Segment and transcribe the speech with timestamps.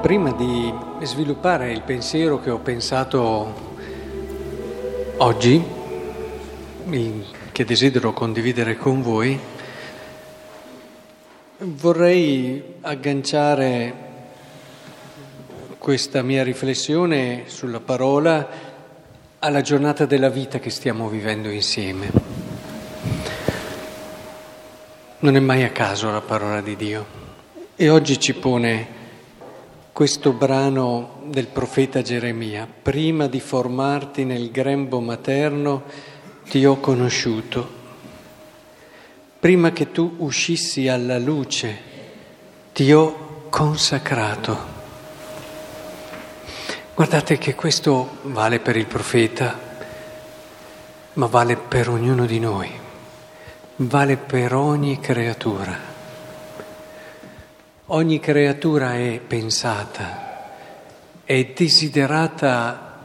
[0.00, 0.72] Prima di
[1.02, 3.76] sviluppare il pensiero che ho pensato
[5.16, 5.62] oggi,
[7.50, 9.38] che desidero condividere con voi,
[11.58, 13.94] vorrei agganciare
[15.78, 18.48] questa mia riflessione sulla parola
[19.40, 22.10] alla giornata della vita che stiamo vivendo insieme.
[25.18, 27.04] Non è mai a caso la parola di Dio
[27.74, 28.97] e oggi ci pone
[29.98, 32.68] questo brano del profeta Geremia.
[32.82, 35.82] Prima di formarti nel grembo materno
[36.48, 37.68] ti ho conosciuto.
[39.40, 41.76] Prima che tu uscissi alla luce
[42.72, 44.58] ti ho consacrato.
[46.94, 49.58] Guardate che questo vale per il profeta,
[51.14, 52.70] ma vale per ognuno di noi,
[53.74, 55.87] vale per ogni creatura.
[57.90, 60.50] Ogni creatura è pensata,
[61.24, 62.96] è desiderata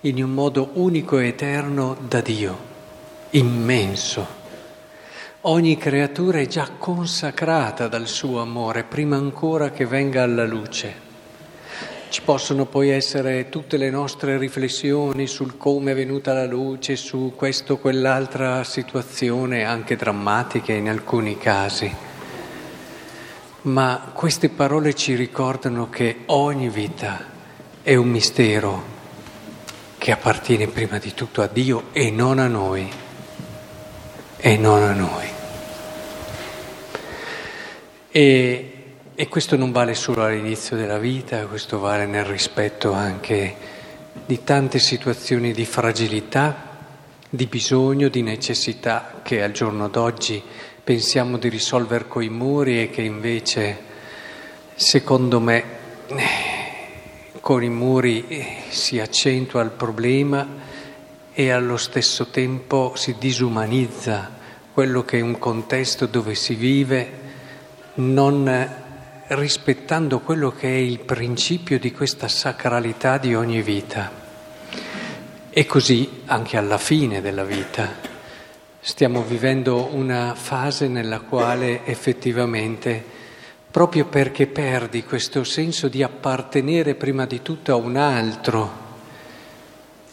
[0.00, 2.58] in un modo unico e eterno da Dio,
[3.30, 4.26] immenso.
[5.42, 10.92] Ogni creatura è già consacrata dal suo amore prima ancora che venga alla luce.
[12.08, 17.34] Ci possono poi essere tutte le nostre riflessioni sul come è venuta la luce, su
[17.36, 22.13] questo o quell'altra situazione, anche drammatiche in alcuni casi
[23.64, 27.32] ma queste parole ci ricordano che ogni vita
[27.82, 28.92] è un mistero
[29.96, 32.90] che appartiene prima di tutto a Dio e non a noi,
[34.36, 35.28] e non a noi.
[38.10, 38.72] E,
[39.14, 43.56] e questo non vale solo all'inizio della vita, questo vale nel rispetto anche
[44.26, 46.72] di tante situazioni di fragilità,
[47.30, 50.42] di bisogno, di necessità che al giorno d'oggi
[50.84, 53.78] pensiamo di risolvere coi muri e che invece,
[54.74, 55.64] secondo me,
[57.40, 60.46] con i muri si accentua il problema
[61.32, 64.30] e allo stesso tempo si disumanizza
[64.74, 67.12] quello che è un contesto dove si vive,
[67.94, 68.68] non
[69.28, 74.22] rispettando quello che è il principio di questa sacralità di ogni vita.
[75.48, 78.13] E così anche alla fine della vita.
[78.86, 83.02] Stiamo vivendo una fase nella quale effettivamente,
[83.70, 88.70] proprio perché perdi questo senso di appartenere prima di tutto a un altro,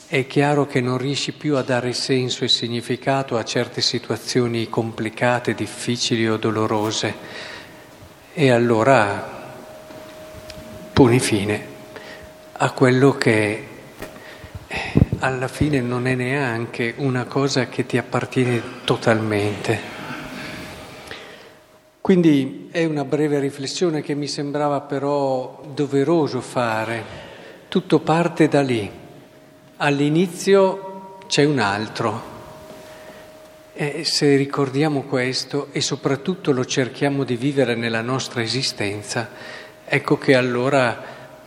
[0.08, 5.54] è chiaro che non riesci più a dare senso e significato a certe situazioni complicate,
[5.54, 7.14] difficili o dolorose.
[8.34, 9.54] E allora
[10.94, 11.66] poni fine
[12.54, 13.68] a quello che
[15.24, 19.80] alla fine non è neanche una cosa che ti appartiene totalmente.
[22.02, 27.04] Quindi è una breve riflessione che mi sembrava però doveroso fare.
[27.68, 28.90] Tutto parte da lì.
[29.78, 32.30] All'inizio c'è un altro.
[33.74, 39.30] E se ricordiamo questo e soprattutto lo cerchiamo di vivere nella nostra esistenza,
[39.86, 41.00] ecco che allora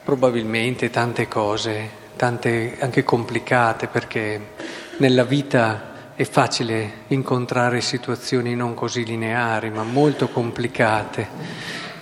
[0.04, 4.52] probabilmente tante cose tante anche complicate, perché
[4.98, 11.28] nella vita è facile incontrare situazioni non così lineari, ma molto complicate,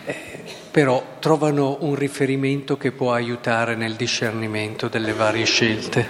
[0.04, 6.08] eh, però trovano un riferimento che può aiutare nel discernimento delle varie scelte.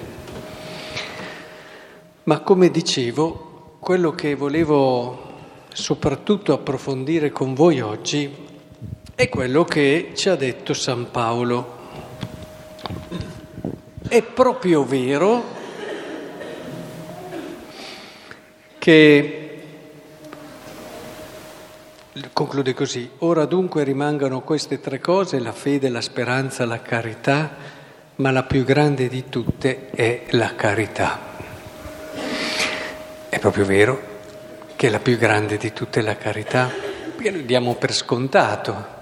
[2.25, 5.31] Ma come dicevo, quello che volevo
[5.73, 8.31] soprattutto approfondire con voi oggi
[9.15, 11.81] è quello che ci ha detto San Paolo
[14.13, 15.43] è proprio vero
[18.79, 19.63] che,
[22.35, 27.57] conclude così, ora dunque rimangano queste tre cose, la fede, la speranza, la carità,
[28.17, 31.19] ma la più grande di tutte è la carità.
[33.31, 34.03] È proprio vero
[34.77, 36.71] che la più grande di tutte è la carità,
[37.15, 39.01] perché lo diamo per scontato.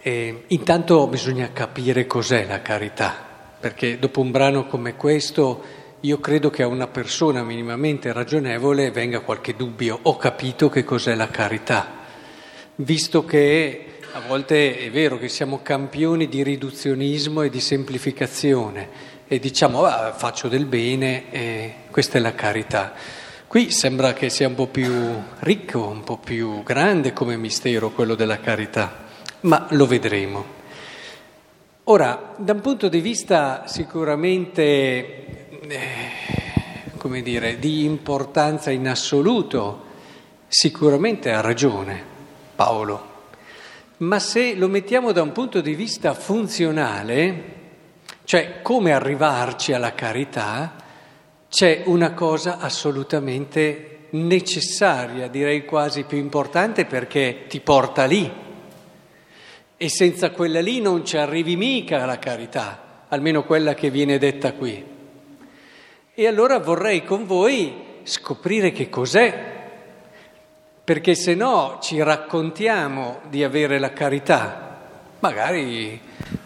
[0.00, 3.26] E intanto bisogna capire cos'è la carità
[3.58, 9.20] perché dopo un brano come questo io credo che a una persona minimamente ragionevole venga
[9.20, 9.98] qualche dubbio.
[10.02, 12.04] Ho capito che cos'è la carità,
[12.76, 19.38] visto che a volte è vero che siamo campioni di riduzionismo e di semplificazione e
[19.38, 22.94] diciamo ah, faccio del bene e questa è la carità.
[23.46, 24.92] Qui sembra che sia un po' più
[25.40, 29.06] ricco, un po' più grande come mistero quello della carità,
[29.40, 30.57] ma lo vedremo.
[31.90, 35.88] Ora, da un punto di vista sicuramente, eh,
[36.98, 39.86] come dire, di importanza in assoluto,
[40.48, 41.98] sicuramente ha ragione
[42.54, 43.06] Paolo,
[43.98, 47.42] Ma se lo mettiamo da un punto di vista funzionale,
[48.24, 50.74] cioè come arrivarci alla carità,
[51.48, 58.47] c'è una cosa assolutamente necessaria, direi quasi più importante perché ti porta lì.
[59.78, 64.52] E senza quella lì non ci arrivi mica alla carità, almeno quella che viene detta
[64.52, 64.84] qui.
[66.12, 67.72] E allora vorrei con voi
[68.02, 69.56] scoprire che cos'è
[70.88, 74.78] perché se no ci raccontiamo di avere la carità,
[75.18, 76.00] magari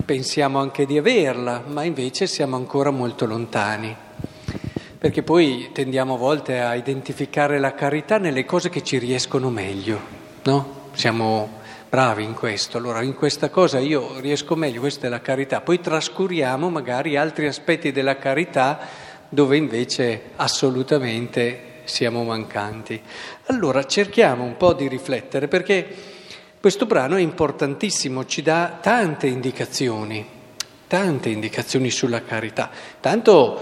[0.05, 3.97] pensiamo anche di averla, ma invece siamo ancora molto lontani.
[4.99, 10.01] Perché poi tendiamo a volte a identificare la carità nelle cose che ci riescono meglio,
[10.43, 10.91] no?
[10.93, 11.61] Siamo
[11.93, 15.61] bravi in questo, allora in questa cosa io riesco meglio, questa è la carità.
[15.61, 18.79] Poi trascuriamo magari altri aspetti della carità
[19.29, 22.99] dove invece assolutamente siamo mancanti.
[23.49, 25.87] Allora cerchiamo un po' di riflettere perché
[26.59, 30.27] questo brano è importantissimo, ci dà tante indicazioni,
[30.87, 32.71] tante indicazioni sulla carità.
[33.01, 33.61] Tanto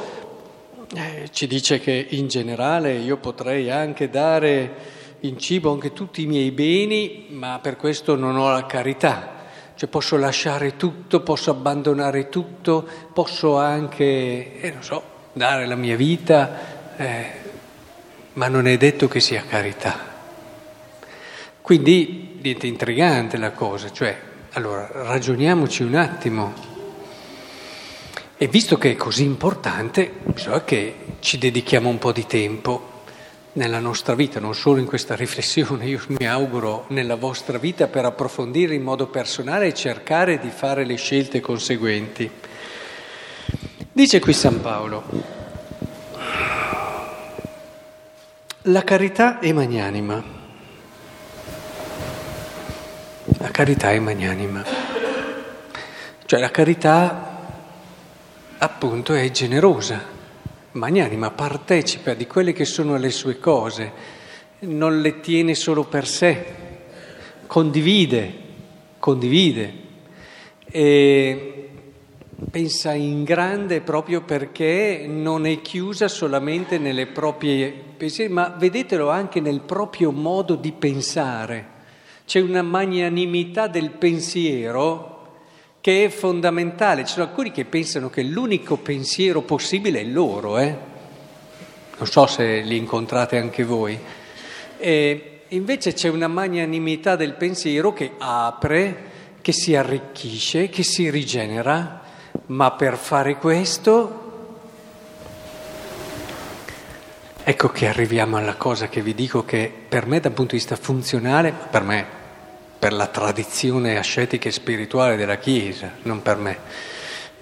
[0.94, 6.26] eh, ci dice che in generale io potrei anche dare in cibo anche tutti i
[6.26, 9.38] miei beni, ma per questo non ho la carità.
[9.74, 15.02] Cioè posso lasciare tutto, posso abbandonare tutto, posso anche, eh, non so,
[15.32, 16.96] dare la mia vita.
[16.96, 17.24] Eh,
[18.34, 19.98] ma non è detto che sia carità.
[21.60, 24.18] Quindi diventa intrigante la cosa, cioè,
[24.52, 26.52] allora ragioniamoci un attimo.
[28.36, 32.89] E visto che è così importante, bisogna che ci dedichiamo un po' di tempo
[33.52, 38.04] nella nostra vita, non solo in questa riflessione, io mi auguro nella vostra vita per
[38.04, 42.30] approfondire in modo personale e cercare di fare le scelte conseguenti.
[43.92, 45.38] Dice qui San Paolo,
[48.64, 50.22] La carità è magnanima.
[53.38, 54.62] La carità è magnanima.
[56.26, 57.38] Cioè la carità
[58.58, 59.98] appunto è generosa,
[60.72, 63.92] magnanima, partecipa di quelle che sono le sue cose,
[64.60, 66.44] non le tiene solo per sé,
[67.46, 68.32] condivide,
[68.98, 69.72] condivide.
[70.66, 71.68] E
[72.50, 79.40] pensa in grande proprio perché non è chiusa solamente nelle proprie pensieri, ma vedetelo anche
[79.40, 81.78] nel proprio modo di pensare.
[82.24, 85.19] C'è una magnanimità del pensiero
[85.80, 87.04] che è fondamentale.
[87.04, 90.76] Ci sono alcuni che pensano che l'unico pensiero possibile è loro, eh?
[91.96, 93.98] non so se li incontrate anche voi.
[94.78, 99.08] E invece c'è una magnanimità del pensiero che apre,
[99.40, 102.00] che si arricchisce, che si rigenera
[102.46, 104.28] ma per fare questo,
[107.42, 110.76] ecco che arriviamo alla cosa che vi dico che per me dal punto di vista
[110.76, 112.06] funzionale, per me,
[112.80, 116.58] per la tradizione ascetica e spirituale della Chiesa, non per me,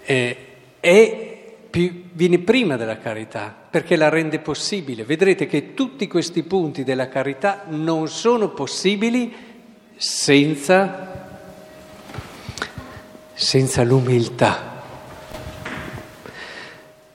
[0.05, 0.37] eh,
[0.81, 1.29] è
[1.71, 5.05] più, viene prima della carità, perché la rende possibile.
[5.05, 9.33] Vedrete che tutti questi punti della carità non sono possibili
[9.97, 11.39] senza,
[13.33, 14.83] senza l'umiltà.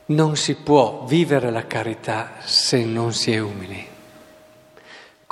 [0.05, 3.92] Non si può vivere la carità se non si è umili.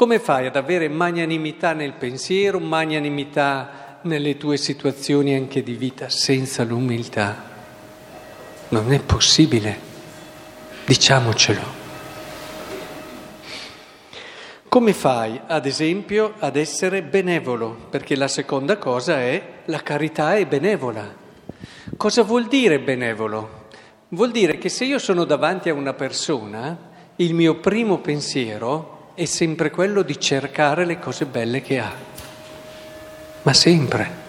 [0.02, 6.64] Come fai ad avere magnanimità nel pensiero, magnanimità nelle tue situazioni anche di vita senza
[6.64, 7.44] l'umiltà?
[8.70, 9.78] Non è possibile,
[10.88, 11.62] diciamocelo.
[14.68, 17.78] Come fai, ad esempio, ad essere benevolo?
[17.92, 21.14] Perché la seconda cosa è la carità è benevola.
[21.96, 23.68] Cosa vuol dire benevolo?
[24.08, 29.26] Vuol dire che se io sono davanti a una persona, il mio primo pensiero è
[29.26, 31.92] sempre quello di cercare le cose belle che ha.
[33.44, 34.20] Ma sempre.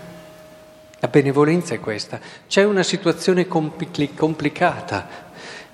[0.98, 2.20] La benevolenza è questa.
[2.46, 5.08] C'è una situazione compli- complicata.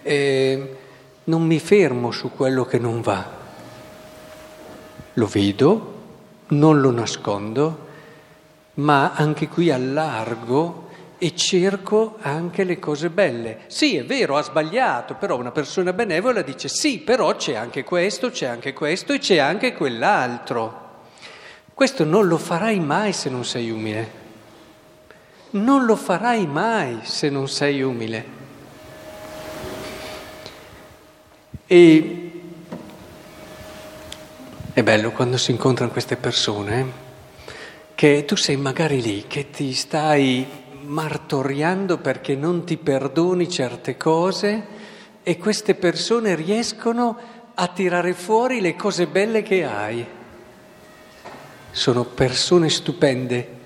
[0.02, 0.76] Eh,
[1.24, 3.36] non mi fermo su quello che non va.
[5.14, 5.94] Lo vedo,
[6.48, 7.86] non lo nascondo,
[8.74, 10.88] ma anche qui allargo
[11.18, 13.60] e cerco anche le cose belle.
[13.66, 18.30] Sì, è vero, ha sbagliato, però una persona benevola dice sì, però c'è anche questo,
[18.30, 20.87] c'è anche questo e c'è anche quell'altro.
[21.75, 24.26] Questo non lo farai mai se non sei umile.
[25.50, 28.37] Non lo farai mai se non sei umile.
[31.66, 32.30] E
[34.72, 37.06] è bello quando si incontrano queste persone
[37.94, 40.46] che tu sei magari lì, che ti stai
[40.88, 44.66] martoriando perché non ti perdoni certe cose
[45.23, 47.18] e queste persone riescono
[47.54, 50.04] a tirare fuori le cose belle che hai.
[51.71, 53.57] Sono persone stupende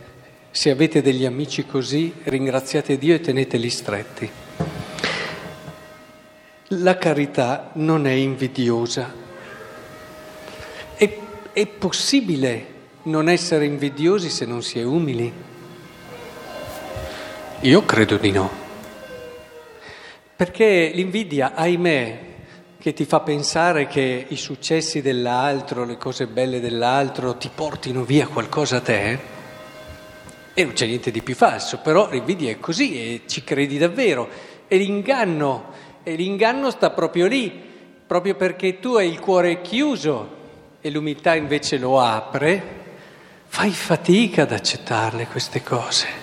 [0.55, 4.31] Se avete degli amici così, ringraziate Dio e teneteli stretti.
[6.67, 9.15] La carità non è invidiosa.
[10.95, 11.19] È,
[11.55, 12.67] è possibile
[13.05, 15.52] non essere invidiosi se non si è umili?
[17.65, 18.51] Io credo di no.
[20.35, 22.21] Perché l'invidia, ahimè,
[22.77, 28.27] che ti fa pensare che i successi dell'altro, le cose belle dell'altro ti portino via
[28.27, 29.19] qualcosa a te,
[30.55, 34.29] e non c'è niente di più falso, però l'invidia è così e ci credi davvero.
[34.67, 35.67] E l'inganno,
[36.03, 37.49] e l'inganno sta proprio lì,
[38.05, 40.41] proprio perché tu hai il cuore chiuso
[40.81, 42.61] e l'umiltà invece lo apre,
[43.47, 46.22] fai fatica ad accettarle queste cose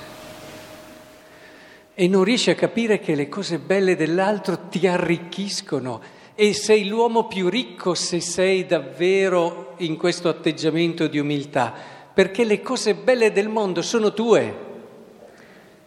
[2.00, 6.00] e non riesci a capire che le cose belle dell'altro ti arricchiscono
[6.34, 11.74] e sei l'uomo più ricco se sei davvero in questo atteggiamento di umiltà,
[12.14, 14.56] perché le cose belle del mondo sono tue.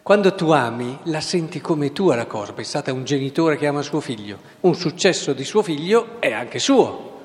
[0.03, 2.53] Quando tu ami, la senti come tua la cosa.
[2.53, 6.59] Pensate a un genitore che ama suo figlio, un successo di suo figlio è anche
[6.59, 7.21] suo.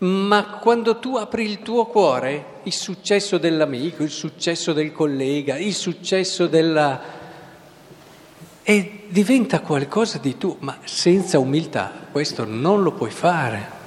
[0.00, 5.72] Ma quando tu apri il tuo cuore, il successo dell'amico, il successo del collega, il
[5.72, 7.20] successo della
[8.62, 13.80] e diventa qualcosa di tu, ma senza umiltà questo non lo puoi fare.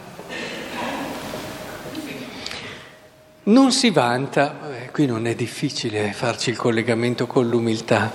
[3.44, 8.12] Non si vanta, eh, qui non è difficile farci il collegamento con l'umiltà.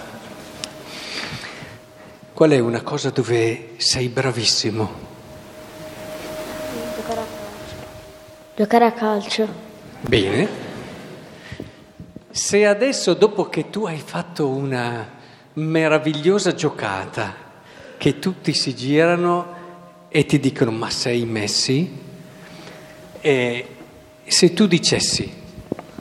[2.34, 5.08] Qual è una cosa dove sei bravissimo?
[8.56, 9.48] Giocare a calcio.
[10.00, 10.48] Bene.
[12.30, 15.18] Se adesso, dopo che tu hai fatto una
[15.60, 17.34] meravigliosa giocata
[17.96, 19.58] che tutti si girano
[20.08, 22.08] e ti dicono ma sei messi?
[23.20, 23.68] E
[24.24, 25.38] se tu dicessi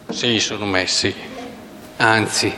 [0.09, 1.13] sì sono messi,
[1.97, 2.51] anzi,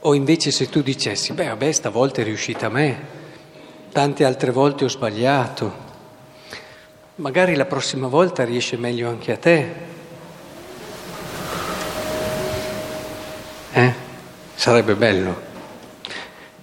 [0.00, 3.06] o invece se tu dicessi beh vabbè stavolta è riuscita a me,
[3.92, 5.84] tante altre volte ho sbagliato,
[7.16, 9.72] magari la prossima volta riesce meglio anche a te.
[13.72, 14.05] Eh?
[14.56, 15.38] Sarebbe bello.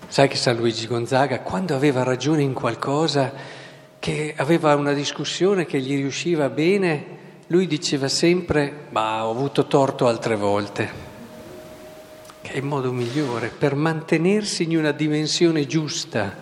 [0.08, 3.32] Sai che San Luigi Gonzaga, quando aveva ragione in qualcosa,
[4.00, 7.06] che aveva una discussione che gli riusciva bene,
[7.48, 10.90] lui diceva sempre, ma ho avuto torto altre volte,
[12.42, 16.36] che è il modo migliore per mantenersi in una dimensione giusta.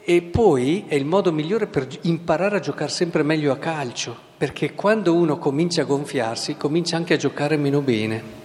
[0.00, 4.74] E poi è il modo migliore per imparare a giocare sempre meglio a calcio, perché
[4.74, 8.37] quando uno comincia a gonfiarsi, comincia anche a giocare meno bene.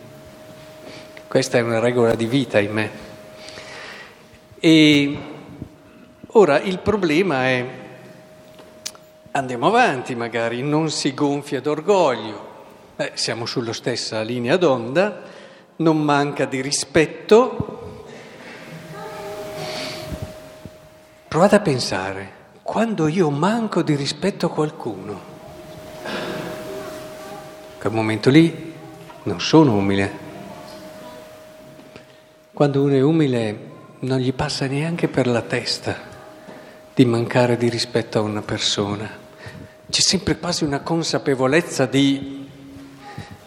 [1.33, 2.91] Questa è una regola di vita in me.
[4.59, 5.17] E
[6.27, 7.65] ora il problema è,
[9.31, 12.49] andiamo avanti magari, non si gonfia d'orgoglio,
[12.97, 15.23] eh, siamo sulla stessa linea d'onda,
[15.77, 18.03] non manca di rispetto.
[21.27, 25.21] Provate a pensare, quando io manco di rispetto a qualcuno,
[27.79, 28.75] quel momento lì
[29.23, 30.22] non sono umile.
[32.55, 33.57] Quando uno è umile
[34.01, 35.97] non gli passa neanche per la testa
[36.93, 39.09] di mancare di rispetto a una persona.
[39.89, 42.47] C'è sempre quasi una consapevolezza di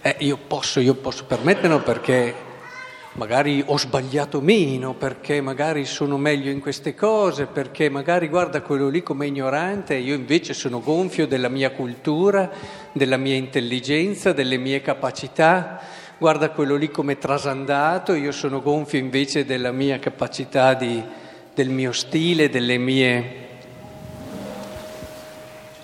[0.02, 2.34] eh, io posso, io posso permetterlo perché
[3.12, 8.88] magari ho sbagliato meno, perché magari sono meglio in queste cose, perché magari guarda quello
[8.88, 12.50] lì come ignorante, io invece sono gonfio della mia cultura,
[12.90, 15.80] della mia intelligenza, delle mie capacità
[16.18, 21.02] guarda quello lì come trasandato, io sono gonfio invece della mia capacità di,
[21.54, 23.44] del mio stile, delle mie...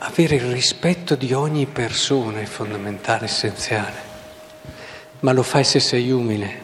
[0.05, 4.01] Avere il rispetto di ogni persona è fondamentale, essenziale,
[5.21, 6.61] ma lo fai se sei umile,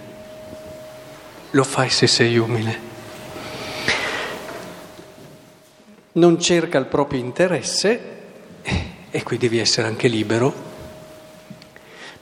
[1.51, 2.87] lo fai se sei umile.
[6.13, 8.17] Non cerca il proprio interesse
[9.09, 10.68] e qui devi essere anche libero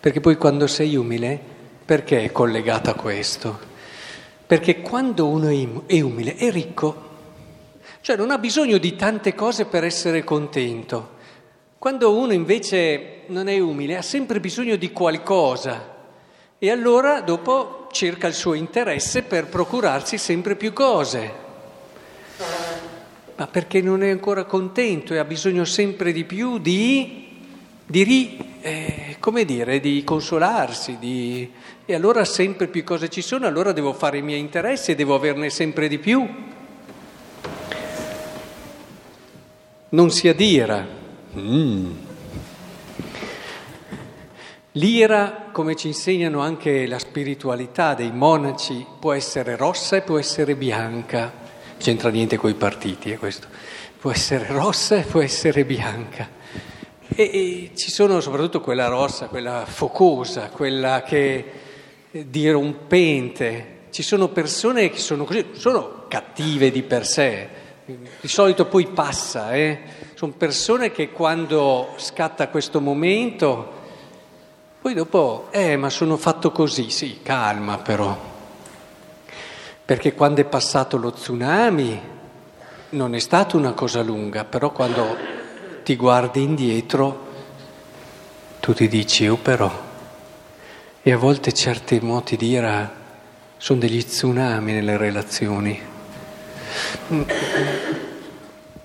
[0.07, 1.37] perché poi quando sei umile,
[1.85, 3.59] perché è collegato a questo?
[4.47, 5.49] Perché quando uno
[5.85, 7.09] è umile è ricco,
[8.03, 11.15] cioè non ha bisogno di tante cose per essere contento.
[11.77, 15.97] Quando uno invece non è umile ha sempre bisogno di qualcosa
[16.57, 21.33] e allora dopo cerca il suo interesse per procurarsi sempre più cose.
[23.35, 27.25] Ma perché non è ancora contento e ha bisogno sempre di più di
[27.87, 31.51] di, eh, come dire, di consolarsi, di...
[31.85, 35.15] e allora sempre più cose ci sono, allora devo fare i miei interessi e devo
[35.15, 36.27] averne sempre di più.
[39.89, 40.87] Non si adira.
[41.37, 41.91] Mm.
[44.73, 50.55] L'ira, come ci insegnano anche la spiritualità dei monaci, può essere rossa e può essere
[50.55, 51.33] bianca.
[51.79, 53.47] C'entra niente con i partiti, è questo.
[53.99, 56.29] Può essere rossa e può essere bianca.
[57.18, 61.44] E, e ci sono soprattutto quella rossa, quella focosa, quella che
[62.11, 63.85] dirompente.
[63.90, 67.49] Ci sono persone che sono così, sono cattive di per sé,
[67.87, 69.80] di solito poi passa, eh?
[70.12, 73.73] sono persone che quando scatta questo momento
[74.82, 78.14] poi dopo, eh, ma sono fatto così, sì, calma però.
[79.85, 82.00] Perché quando è passato lo tsunami
[82.90, 85.36] non è stata una cosa lunga, però quando
[85.87, 87.25] ti guardi indietro
[88.59, 89.71] tu ti dici, oh però.
[91.00, 92.93] E a volte certi moti di ira
[93.57, 95.81] sono degli tsunami nelle relazioni.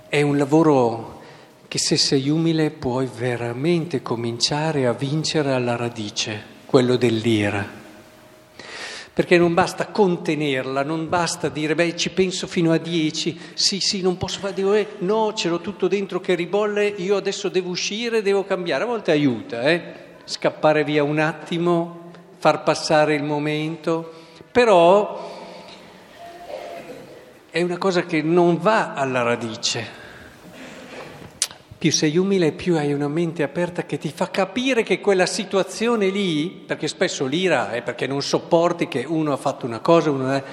[0.09, 1.23] È un lavoro
[1.67, 7.80] che se sei umile puoi veramente cominciare a vincere alla radice, quello dell'ira.
[9.13, 14.01] Perché non basta contenerla, non basta dire, beh, ci penso fino a dieci, sì, sì,
[14.01, 17.69] non posso fare, dico, eh, no, ce l'ho tutto dentro che ribolle, io adesso devo
[17.69, 18.83] uscire, devo cambiare.
[18.83, 19.83] A volte aiuta, eh?
[20.23, 24.11] Scappare via un attimo, far passare il momento,
[24.51, 25.39] però
[27.49, 30.00] è una cosa che non va alla radice
[31.81, 36.09] più sei umile, più hai una mente aperta che ti fa capire che quella situazione
[36.09, 40.31] lì, perché spesso l'ira è perché non sopporti che uno ha fatto una cosa, uno
[40.31, 40.43] è,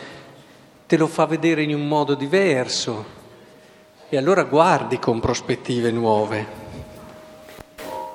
[0.87, 3.04] te lo fa vedere in un modo diverso
[4.08, 6.47] e allora guardi con prospettive nuove.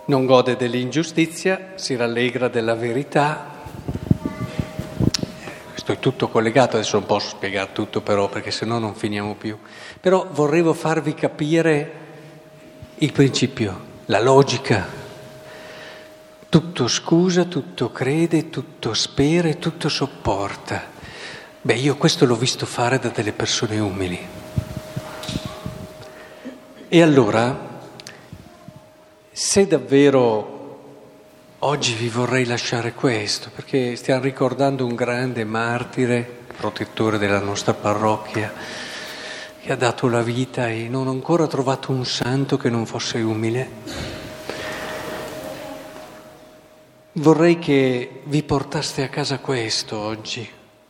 [0.05, 3.61] Non gode dell'ingiustizia, si rallegra della verità.
[5.69, 9.55] Questo è tutto collegato, adesso non posso spiegare tutto però perché sennò non finiamo più.
[10.01, 12.01] Però vorrei farvi capire
[12.95, 14.87] il principio, la logica.
[16.47, 20.83] Tutto scusa, tutto crede, tutto spera e tutto sopporta.
[21.61, 24.19] Beh, io questo l'ho visto fare da delle persone umili.
[26.87, 27.71] E allora,
[29.31, 30.53] se davvero
[31.59, 38.53] oggi vi vorrei lasciare questo, perché stiamo ricordando un grande martire, protettore della nostra parrocchia,
[39.63, 43.19] che ha dato la vita e non ho ancora trovato un santo che non fosse
[43.19, 43.69] umile.
[47.13, 50.45] Vorrei che vi portaste a casa questo oggi.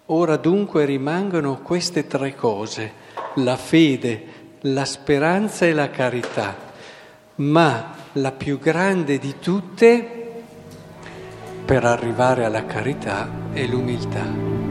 [0.08, 2.94] Ora dunque rimangono queste tre cose,
[3.36, 4.26] la fede,
[4.62, 6.58] la speranza e la carità,
[7.36, 10.42] ma la più grande di tutte
[11.64, 14.63] per arrivare alla carità è l'umiltà.